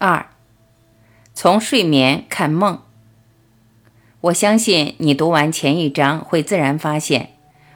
[0.00, 0.30] 二，
[1.34, 2.82] 从睡眠看梦。
[4.20, 7.30] 我相信你读完前一章会自然发现，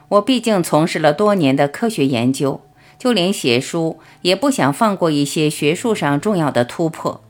[0.07, 2.61] 我毕竟从事了多年的科学研究，
[2.97, 7.25] 就连写书也不想放过一些学术上重要的突破。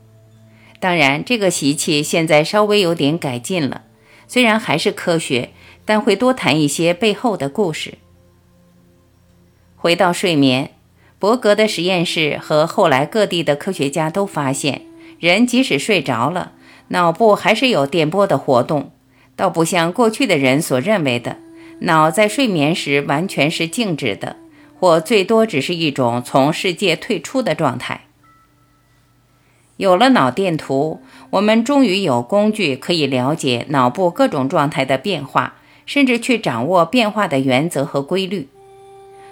[0.79, 3.85] 当然，这个习气现在稍微有点改进了，
[4.27, 5.49] 虽然还是科学，
[5.85, 7.95] 但会多谈一些背后的故事。
[9.75, 10.69] 回到睡眠。
[11.23, 14.81] 伯格的实验室和后来各地的科学家都发现，
[15.21, 16.51] 人即使睡着了，
[16.89, 18.91] 脑部还是有电波的活动，
[19.37, 21.37] 倒不像过去的人所认为的，
[21.79, 24.35] 脑在睡眠时完全是静止的，
[24.77, 28.01] 或最多只是一种从世界退出的状态。
[29.77, 30.99] 有了脑电图，
[31.29, 35.53] 我们终于有工具可以了解脑部各种状态的变化，
[35.85, 38.49] 甚至去掌握变化的原则和规律。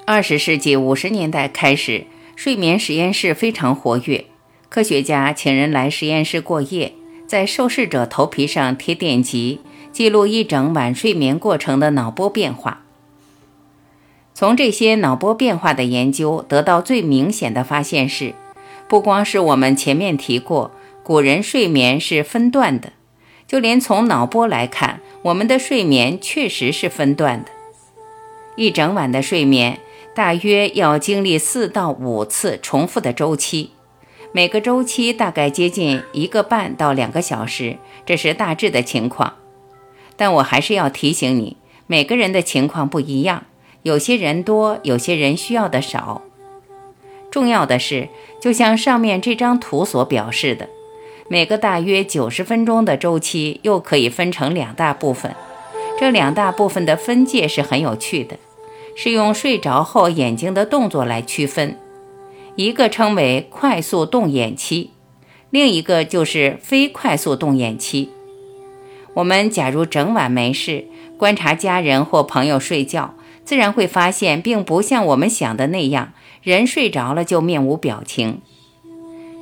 [0.05, 2.05] 二十世纪五十年代开始，
[2.35, 4.25] 睡眠实验室非常活跃。
[4.67, 6.93] 科学家请人来实验室过夜，
[7.27, 12.81] 在受试者头皮上贴电极，记录一整晚睡眠过程的脑波变化。
[14.33, 18.33] 从这些脑波变化的研究得到最明显的发现是，
[18.89, 20.71] 不光是我们前面提过，
[21.03, 22.93] 古人睡眠是分段的，
[23.47, 27.51] 就连从脑波来看，我们的睡眠确实是分段的。
[28.55, 29.79] 一整晚的睡眠。
[30.13, 33.71] 大约要经历四到五次重复的周期，
[34.33, 39.35] 每个周期大概接近一个半到两个小时，这是大致的情况。
[40.17, 41.55] 但我还是要提醒你，
[41.87, 43.45] 每个人的情况不一样，
[43.83, 46.21] 有些人多，有些人需要的少。
[47.31, 48.09] 重要的是，
[48.41, 50.67] 就像上面这张图所表示的，
[51.29, 55.33] 每个大约九十分钟的周期又可以分成两大部分，
[55.97, 58.37] 这两大部分的分界是很有趣的。
[58.95, 61.77] 是用睡着后眼睛的动作来区分，
[62.55, 64.91] 一个称为快速动眼期，
[65.49, 68.09] 另一个就是非快速动眼期。
[69.13, 70.85] 我们假如整晚没事，
[71.17, 78.41] 观察家人或朋友睡觉，自然会发现，并不像我们想的那样，人睡着了就面无表情。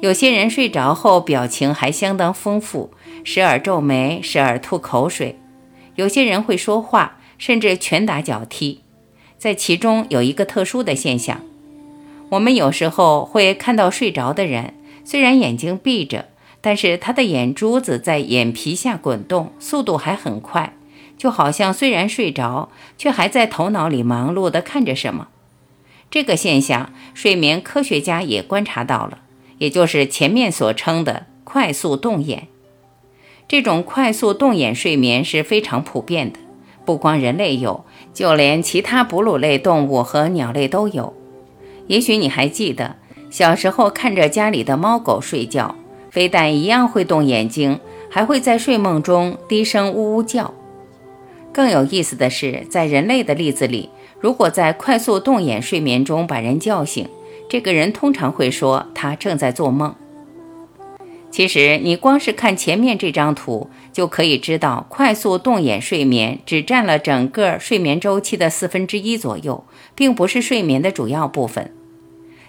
[0.02, 2.92] 有些人睡着后表情还相当丰富，
[3.24, 5.36] 时而皱眉，时而吐口水；
[5.96, 8.82] 有些人会说话，甚至拳打脚踢。
[9.40, 11.42] 在其中有一个特殊的现象，
[12.28, 14.74] 我们有时候会看到睡着的人，
[15.06, 16.26] 虽然眼睛闭着，
[16.60, 20.74] 但是他的眼珠子在眼皮下滚动，速度还很快，
[21.18, 25.30] 就好像虽然睡着，却还在头脑里忙碌地看着什么。
[26.12, 29.20] 这个现象，睡眠科学家也观察到了，
[29.60, 32.48] 也就是前面所称的快速动眼。
[33.48, 36.40] 这种快速动眼睡眠是非常普遍的，
[36.90, 37.86] 不光人类有。
[38.12, 41.14] 就连其他哺乳类动物和鸟类都有。
[41.86, 42.96] 也许你还记得，
[43.30, 45.76] 小时候看着家里的猫狗睡觉，
[46.10, 47.80] 非但一样会动眼睛，
[48.10, 50.52] 还会在睡梦中低声呜呜叫。
[51.54, 57.08] 更有意思的是，在人类的例子里，如果在快速动眼睡眠中把人叫醒，
[57.48, 59.94] 这个人通常会说他正在做梦。
[61.32, 63.70] 其实，你光是看前面这张图。
[63.92, 71.74] 就可以知道，快速动眼睡眠只占了整个睡眠周期的四分之一左右，并不是睡眠的主要部分。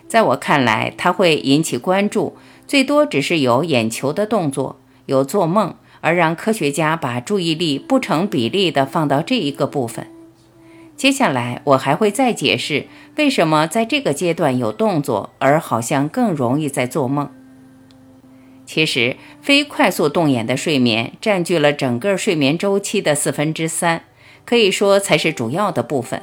[0.07, 2.37] 在我看来，它会引起关注，
[2.69, 10.07] 最多只是有眼球的动作，有做梦，而让科学家把注意力不成比例地放到这一个部分。
[10.97, 12.87] 接下来，我还会再解释
[13.17, 17.29] 为什么在这个阶段有动作，而好像更容易在做梦。
[18.73, 24.05] 其实，非快速动眼的睡眠占据了整个睡眠周期的四分之三，
[24.45, 26.23] 可以说才是主要的部分。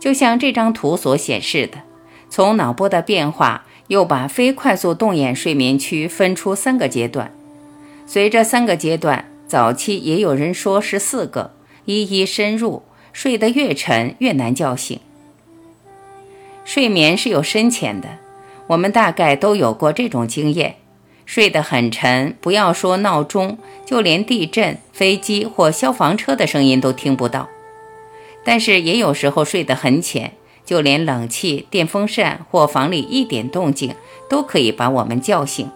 [0.00, 1.82] 就像这张图所显示的，
[2.30, 7.30] 从脑波的变化，又把非快速动眼睡眠区分出三个阶段。
[8.06, 11.52] 随着三个阶段，早期也有人说是四个，
[11.84, 12.82] 一一深入，
[13.12, 14.98] 睡得越沉越难叫醒。
[16.64, 18.08] 睡眠是有深浅的，
[18.68, 20.76] 我们大概都有过这种经验。
[21.26, 27.48] 睡得很沉，不要说闹钟，就连地震、飞机或消防车的声音都听不到。
[28.44, 30.32] 但是也有时候睡得很浅，
[30.64, 33.94] 就连冷气、电风扇或房里一点动静
[34.30, 35.68] 都可以把我们叫醒。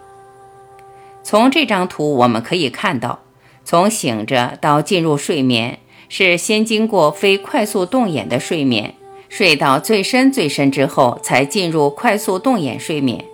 [1.23, 3.19] 从这张图我们可以看到，
[3.65, 8.95] 从醒着到进入睡眠，是先经过非快速动眼的睡眠，
[9.29, 13.25] 睡到最深最深之后，才进入快速动眼睡眠。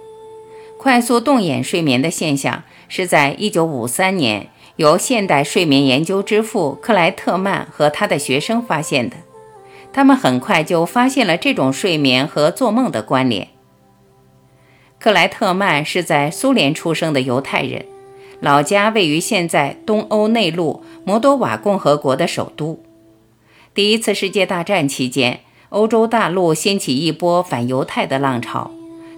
[0.86, 9.16] 快速动眼睡眠的现象是在1953年由现代睡眠研究之父克莱特曼和他的学生发现的。
[9.92, 13.48] 他们很快就发现了这种睡眠和做梦的关联。
[15.00, 17.84] 克莱特曼是在苏联出生的犹太人，
[18.38, 22.80] 老家位于现在东欧内陆摩多瓦共和国的首都。
[23.74, 25.40] 第一次世界大战期间，
[25.70, 28.70] 欧洲大陆掀起一波反犹太的浪潮，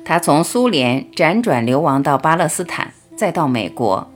[0.08, 4.10] 他从苏联辗转流亡到巴勒斯坦，再到美国。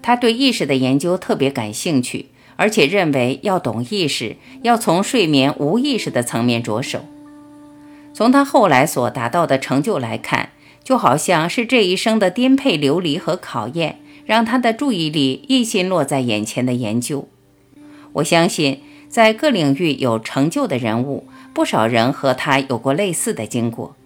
[0.00, 7.00] 他对意识的研究特别感兴趣，而且认为要懂意识，要从睡眠无意识的层面着手。
[8.14, 10.50] 从他后来所达到的成就来看，
[10.84, 17.26] 就好像是这一生的颠沛流离和考验，让他的注意力一心落在眼前的研究。
[18.12, 23.96] 我相信，在各领域有成就的人物，不少人和他有过类似的经过。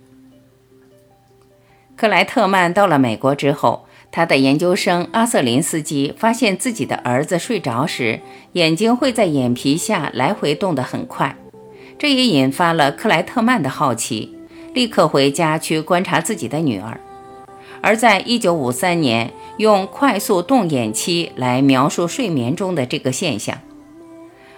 [2.00, 8.20] 克莱特曼到了美国之后，他的研究生阿瑟林斯基发现自己的儿子睡着时，
[8.54, 11.36] 眼睛会在眼皮下来回动得很快。
[11.98, 14.34] 这也引发了克莱特曼的好奇，
[14.72, 16.98] 立刻回家去观察自己的女儿。
[17.82, 23.58] 而在1953年，用快速动眼期来描述睡眠中的这个现象。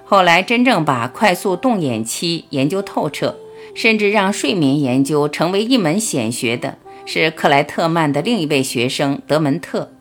[0.04, 3.34] 后来，真正把快速动眼期研究透彻，
[3.74, 9.92] 甚至让睡眠研究成为一门显学的，是克莱特曼的另一位学生德门特。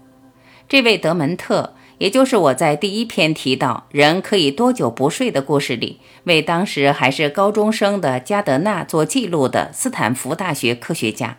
[0.68, 1.74] 这位德门特。
[1.98, 11.38] 也就是我在第一篇提到人可以多久不睡的故事里，为当时还是高中生的加德纳做记录的斯坦福大学科学家，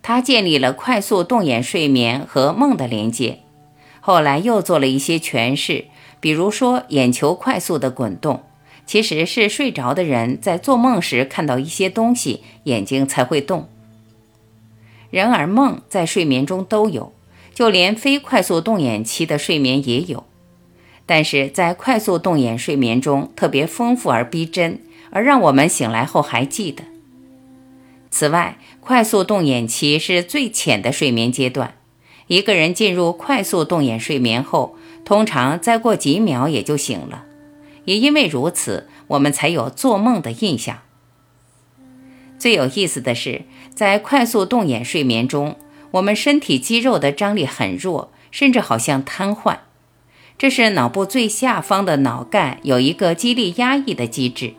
[0.00, 3.40] 他建立了快速动眼睡眠和梦的连接，
[4.00, 5.84] 后来又做了一些诠释，
[6.18, 8.44] 比如说眼球快速的滚动，
[8.86, 13.68] 其实是睡着的人在做梦时看到一些东西，眼睛才会动。
[15.10, 17.12] 然而梦在睡眠中都有。
[17.54, 20.22] 就连非快速动眼期的睡眠也有，
[21.06, 26.84] 但是在快速动眼睡眠中特别丰富而逼真，而让我们醒来后还记得。
[28.12, 31.74] 此外，快速动眼期是最浅的睡眠阶段，
[32.28, 37.24] 一个人进入快速动眼睡眠后，通常再过几秒也就醒了。
[37.86, 40.78] 也因为如此，我们才有做梦的印象。
[42.48, 43.42] 最有意思的是，
[43.74, 45.56] 在快速动眼睡眠中。
[45.90, 49.58] 我们身体肌肉的张力很弱，甚至好像瘫痪。
[50.38, 54.54] 这是脑部最下方的脑干有一个激励压抑的机制，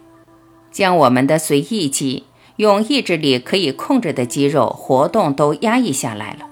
[0.72, 2.26] 将我们的随意肌、
[2.58, 6.46] 用意志力可以控制的肌肉活动都压抑下来了。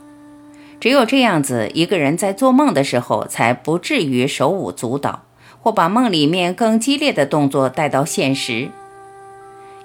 [0.79, 5.25] 只有这样子，一个人在做梦的时候才不至于手舞足蹈，
[5.61, 8.71] 或把梦里面更激烈的动作带到现实。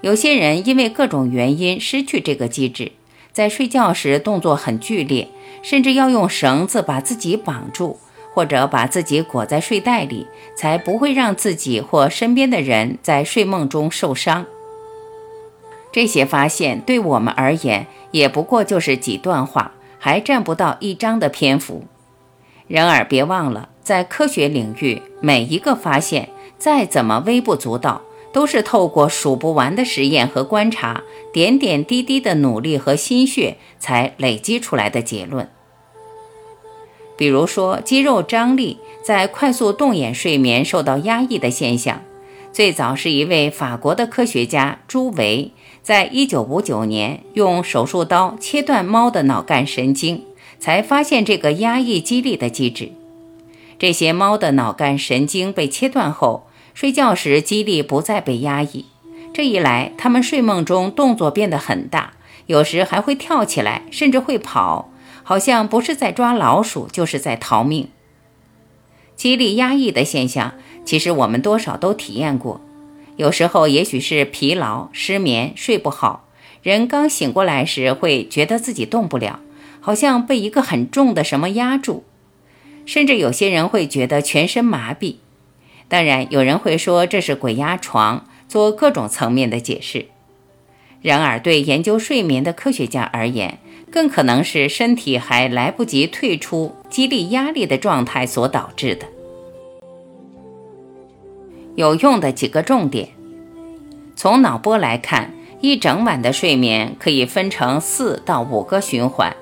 [0.03, 2.93] 有些人因为各种原因失去这个机制。
[3.33, 5.27] 在睡觉时动作很剧烈，
[5.63, 7.99] 甚至要用绳子把自己绑住，
[8.35, 14.45] 或者把自己裹在睡袋里，才不会让自己或身边的人在睡梦中受伤。
[15.91, 21.85] 这些发现对我们而言也不过就是几段话，还占不到一章的篇幅。
[22.69, 26.29] 然而别忘了，在科学领域，每一个发现
[26.59, 28.03] 再怎么微不足道。
[28.33, 31.03] 都是透过数不完的实验和观察，
[31.33, 35.49] 点点滴滴的努力和心血才累积出来的结论。
[37.17, 42.03] 比如说，肌肉张力在快速动眼睡眠受到压抑的现象，
[42.53, 45.53] 最早是一位法国的科学家朱维，
[45.83, 50.25] 在一九五九年用手术刀切断猫的脑干神经，
[50.59, 52.91] 才发现这个压抑激励的机制。
[53.79, 56.47] 这些猫的脑干神经被切断后。
[56.75, 58.87] 睡觉时，肌力不再被压抑，
[59.33, 62.15] 这一来，他们睡梦中动作变得很大，
[62.47, 64.91] 有时还会跳起来，甚至会跑，
[65.23, 67.89] 好像不是在抓老鼠，就是在逃命。
[69.15, 72.61] 肌力压抑的现象，其实我们多少都体验过。
[73.17, 76.27] 有时候，也许是疲劳、失眠、睡不好，
[76.63, 79.41] 人刚醒过来时，会觉得自己动不了，
[79.81, 82.05] 好像被一个很重的什么压住，
[82.87, 85.17] 甚至有些人会觉得全身麻痹。
[85.93, 90.07] 当然，有人会说这是鬼压床，做各种层面的解释。
[91.03, 93.59] 然而，对研究睡眠的科学家而言，
[93.91, 99.07] 更可能是身体还来不及退出激励压力的状态所导致的。
[101.75, 103.11] 有用的几个重点：
[104.17, 109.37] 从脑波来看，一整晚的睡眠可以分成四到五个循环，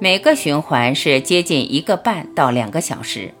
[0.00, 3.32] 每个循环是接近一个半到两个小时。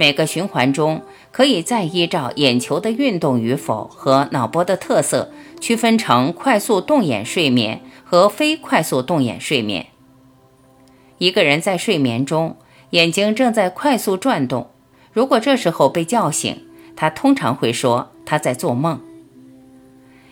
[0.00, 1.02] 每个循环中，
[1.32, 9.86] 可以再依照眼球的运动与否和脑波的特色，区分成快速动眼睡眠和非快速动眼睡眠。
[11.18, 12.56] 一个人在睡眠中，
[12.90, 14.70] 眼睛正在快速转动，
[15.12, 16.64] 如果这时候被叫醒，
[16.94, 19.00] 他通常会说他在做梦。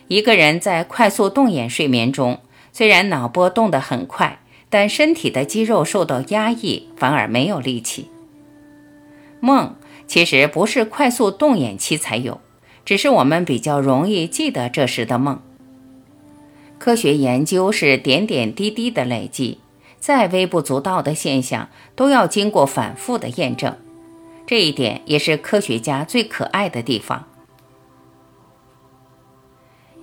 [0.07, 2.39] 一个人在快速动眼睡眠中，
[2.71, 8.09] 虽然脑波动得很快，但身体的肌肉受到压抑，反而没有力气。
[9.39, 9.75] 梦
[10.07, 12.39] 其实不是快速动眼期才有，
[12.85, 15.39] 只是我们比较容易记得这时的梦。
[16.79, 19.59] 科学研究是点点滴滴的累积，
[19.99, 23.75] 再微不足道的现象都要经过反复的验证，
[24.45, 27.25] 这一点也是科学家最可爱的地方。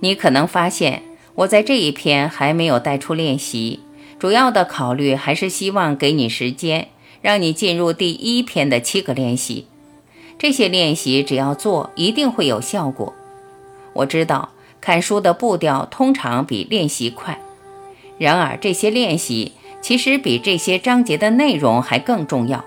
[0.01, 1.03] 你可能发现，
[1.35, 3.79] 我在这一篇还没有带出练习，
[4.19, 6.89] 主要的考虑还是希望给你时间，
[7.25, 9.65] 让你进入第一篇的七个练习。
[10.37, 13.15] 这些练习只要做，一定会有效果。
[13.93, 14.51] 我知道。
[14.81, 17.39] 看书的步调通常比练习快，
[18.19, 22.63] 然而这些练习其实比这些章节的内容还更重要。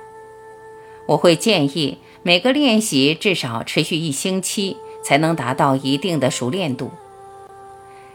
[1.06, 6.90] 我会建议每个练习至少持续一星期，才能达到一定的熟练度。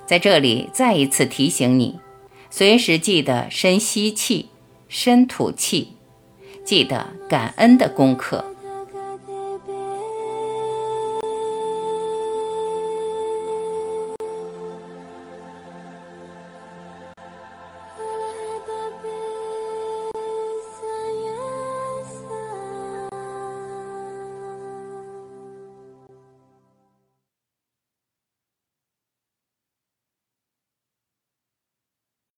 [0.05, 1.97] 在这里再一次提醒你，
[2.50, 4.50] 随时记得深吸气，
[4.89, 5.93] 深吐气，
[6.63, 8.52] 记得感恩的功课。